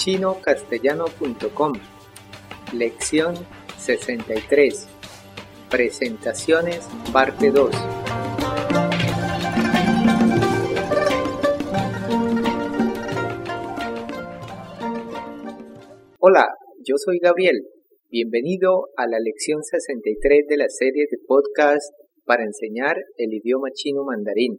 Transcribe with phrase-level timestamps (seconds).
[0.00, 1.72] chinocastellano.com
[2.72, 3.34] Lección
[3.78, 4.88] 63
[5.70, 7.70] Presentaciones Parte 2
[16.18, 16.48] Hola,
[16.84, 17.62] yo soy Gabriel.
[18.10, 21.92] Bienvenido a la lección 63 de la serie de podcast
[22.24, 24.58] para enseñar el idioma chino mandarín.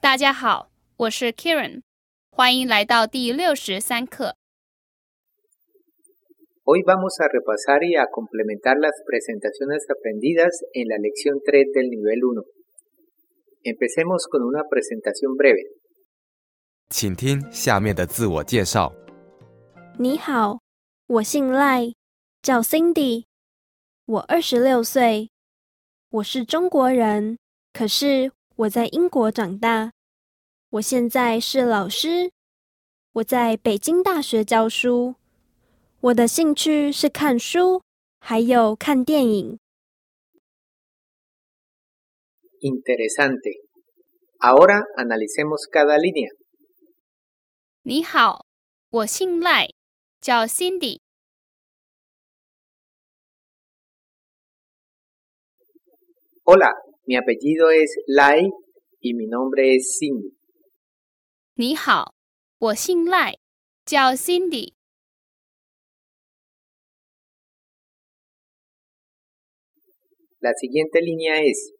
[0.00, 1.82] 大家好，我是 Karen，
[2.30, 4.35] 欢迎来到第六十三课。
[6.66, 11.90] Hoy vamos a repasar y a complementar las presentaciones aprendidas en la lección 3 del
[11.90, 12.42] nivel 1.
[13.64, 15.62] Empecemos con una presentación breve.
[16.88, 18.92] 请听下面的自我介绍。
[19.98, 20.60] 你好，
[21.06, 21.94] 我姓赖，
[22.42, 23.24] 叫 Cindy，
[24.06, 25.30] 我二十六岁，
[26.10, 27.38] 我是中国人，
[27.72, 29.92] 可是我在英国长大。
[30.70, 32.30] 我现在是老师，
[33.14, 35.16] 我在北京大学教书。
[35.99, 37.81] 我的兴趣是看书，
[38.19, 39.59] 还有看电影。
[42.61, 43.65] Interesante.
[44.39, 46.29] Ahora analicemos cada línea.
[47.81, 48.45] 你好，
[48.91, 49.69] 我姓赖，
[50.21, 50.99] 叫 Cindy。
[56.43, 56.69] Hola,
[57.07, 58.43] mi apellido es Lai
[59.01, 60.35] y mi nombre es Cindy.
[61.55, 62.13] 你好，
[62.59, 63.39] 我姓赖，
[63.83, 64.76] 叫 Cindy。
[70.40, 71.72] La siguiente línea es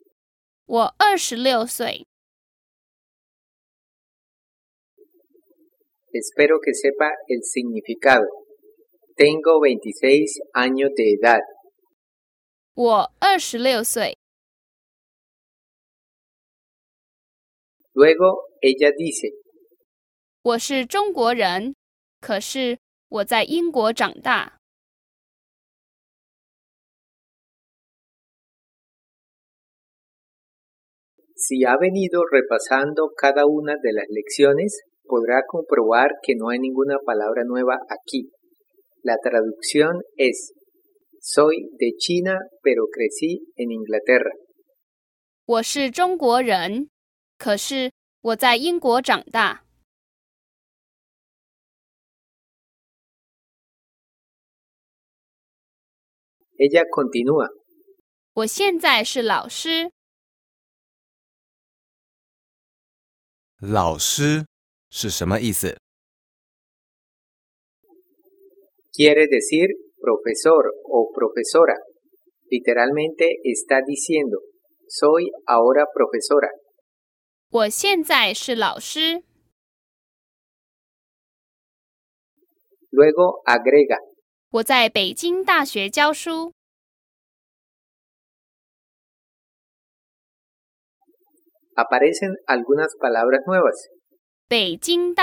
[0.66, 2.06] 我二十六岁，
[6.12, 8.26] Espero que sepa el significado.
[9.16, 11.40] Tengo 26 años de edad.
[12.74, 14.16] 我二十六岁。
[17.94, 19.34] Luego ella dice,
[20.42, 21.74] 我是中国人，
[22.20, 24.55] 可是我在英国长大。
[31.46, 36.98] si ha venido repasando cada una de las lecciones, podrá comprobar que no hay ninguna
[37.04, 38.30] palabra nueva aquí.
[39.02, 40.52] La traducción es,
[41.20, 44.30] soy de China, pero crecí en Inglaterra.
[45.44, 46.88] 我是中国人，
[47.36, 49.64] 可是我在英国长大。
[56.56, 57.48] Ella continúa,
[58.34, 59.90] 我现在是老师，
[63.59, 64.45] 老师
[64.91, 65.79] 是什么意思
[68.93, 69.65] ？quiere decir
[69.97, 71.73] profesor o profesora.
[72.51, 74.37] Literalmente está diciendo,
[74.87, 76.49] soy ahora profesora.
[77.49, 79.23] 我现在是老师。
[82.91, 83.97] Luego agrega,
[84.51, 86.56] 我在北京大学教书。
[91.77, 93.89] aparecen algunas palabras nuevas.
[94.49, 95.13] Beijing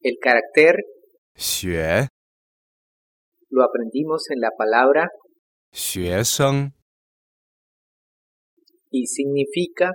[0.00, 0.76] El carácter
[1.36, 2.08] xue
[3.50, 5.10] lo aprendimos en la palabra
[5.72, 6.72] Xuesheng
[8.90, 9.92] y significa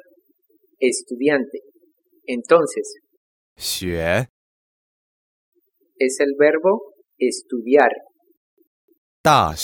[0.80, 1.60] estudiante.
[2.26, 3.00] Entonces,
[3.56, 4.30] xue
[5.98, 7.92] es el verbo estudiar.
[9.24, 9.56] Da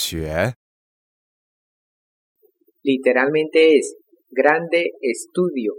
[2.82, 3.96] Literalmente es
[4.30, 5.74] grande estudio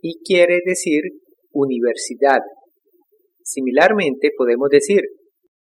[0.00, 1.02] y quiere decir
[1.52, 2.40] universidad.
[3.42, 5.02] Similarmente podemos decir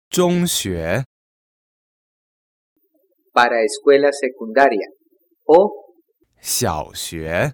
[0.09, 1.03] 中学
[3.33, 4.87] para escuela secundaria
[5.45, 5.71] o
[6.39, 7.53] 小学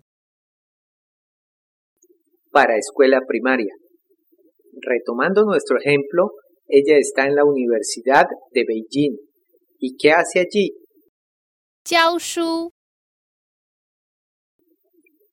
[2.52, 3.74] para escuela primaria.
[4.82, 6.32] Retomando nuestro ejemplo,
[6.68, 9.18] ella está en la Universidad de Beijing.
[9.78, 10.72] ¿Y qué hace allí?
[11.84, 12.72] 教书。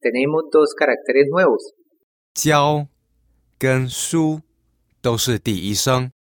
[0.01, 1.75] Tenemos dos caracteres nuevos.
[2.35, 2.87] 教
[3.59, 4.43] 跟书
[5.01, 6.11] 都是第一声。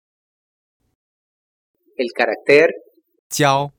[1.96, 2.68] El carácter
[3.28, 3.72] 教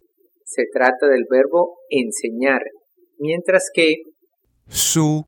[0.46, 2.62] se trata del verbo enseñar,
[3.18, 3.96] mientras que
[4.70, 5.26] 书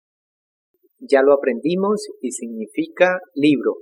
[0.99, 3.77] ya lo aprendimos y significa libro.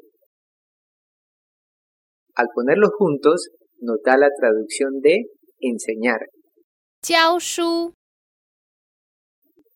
[2.36, 3.50] Al ponerlos juntos,
[3.80, 5.26] nos da la traducción de
[5.60, 6.22] enseñar.
[7.02, 7.94] 教书，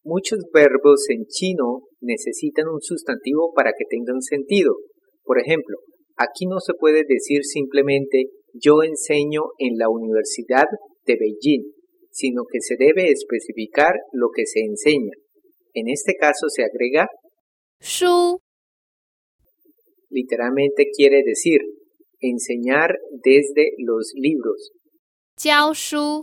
[0.08, 4.76] Muchos verbos en chino necesitan un sustantivo para que tengan sentido.
[5.24, 5.78] Por ejemplo,
[6.16, 10.66] aquí no se puede decir simplemente yo enseño en la Universidad
[11.06, 11.72] de Beijing,
[12.12, 15.10] sino que se debe especificar lo que se enseña.
[15.74, 17.08] En este caso se agrega
[17.80, 18.38] shu.
[20.08, 21.58] Literalmente quiere decir
[22.20, 24.70] enseñar desde los libros.
[25.36, 26.22] Jiao shu.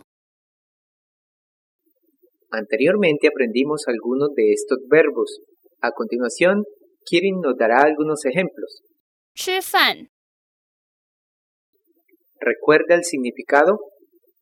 [2.53, 5.41] Anteriormente aprendimos algunos de estos verbos.
[5.81, 6.65] A continuación,
[7.05, 8.83] Kirin nos dará algunos ejemplos.
[9.35, 10.09] 吃饭
[12.41, 13.79] ¿Recuerda el significado?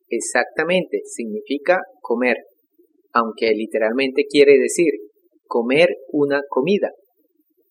[0.09, 2.37] Exactamente, significa comer,
[3.11, 4.93] aunque literalmente quiere decir
[5.45, 6.91] comer una comida.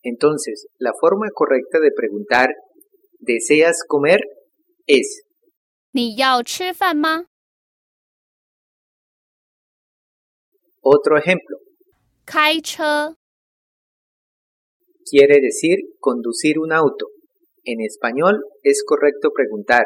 [0.03, 2.49] Entonces, la forma correcta de preguntar
[3.19, 4.21] ¿deseas comer?
[4.85, 5.23] es
[5.91, 7.25] 你要吃饭吗？
[10.81, 11.57] otro ejemplo.
[12.25, 13.15] 开车
[15.09, 17.07] Quiere decir conducir un auto.
[17.63, 19.85] En español es correcto preguntar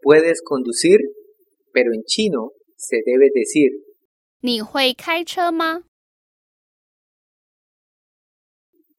[0.00, 1.00] ¿puedes conducir?
[1.72, 3.70] Pero en chino se debe decir
[4.40, 5.82] 你会开车吗？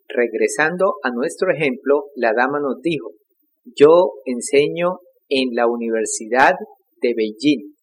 [0.09, 3.11] Regresando a nuestro ejemplo, la dama nos dijo,
[3.63, 6.55] yo enseño en la Universidad
[6.99, 7.75] de Beijing.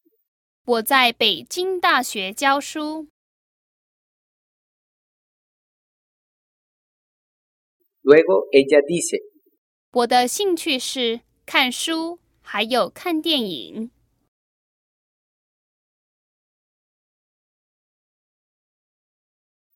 [0.65, 3.07] 我在北京大学教书。
[8.01, 9.19] Luego ella dice,
[9.91, 13.91] 我的兴趣是看书，还有看电影。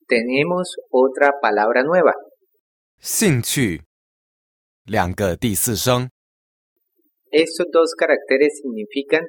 [0.08, 2.14] tenemos otra palabra nueva.
[3.00, 3.82] 兴趣，
[4.86, 6.10] 两个第四声，
[7.32, 9.24] Estos dos caracteres significan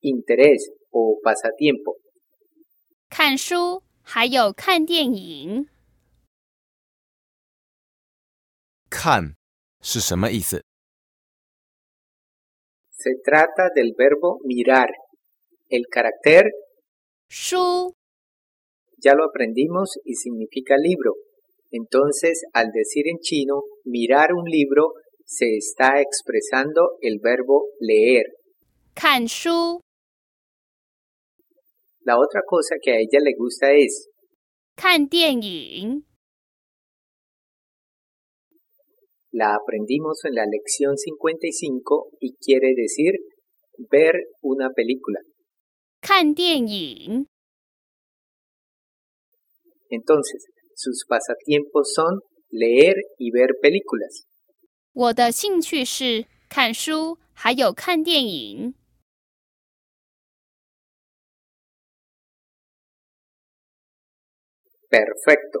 [0.00, 0.58] interés
[0.90, 1.98] o pasatiempo.
[3.10, 5.68] 看书，还有看电影。
[8.92, 9.34] 看
[9.80, 10.62] 是什么意思？
[12.90, 14.88] Se trata del verbo mirar.
[15.70, 16.44] El carácter
[17.28, 17.94] 书
[18.96, 21.14] ya lo aprendimos y significa libro.
[21.70, 24.94] Entonces, al decir en chino mirar un libro,
[25.24, 28.24] se está expresando el verbo leer.
[28.94, 29.80] 看书，
[32.04, 34.08] La otra cosa que a ella le gusta es
[34.74, 36.04] 看电影。
[39.32, 43.12] la aprendimos en la lección 55 y quiere decir
[43.90, 45.20] ver una película.
[46.00, 47.26] 看电影，
[49.90, 52.20] Entonces, sus pasatiempos son
[52.50, 54.24] leer y ver películas.
[54.92, 58.74] 我的兴趣是看书，还有看电影。
[64.90, 65.60] Perfecto.